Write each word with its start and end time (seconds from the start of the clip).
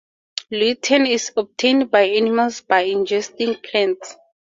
Lutein 0.51 1.07
is 1.07 1.31
obtained 1.37 1.91
by 1.91 2.01
animals 2.07 2.61
by 2.61 2.85
ingesting 2.85 3.61
plants. 3.63 4.15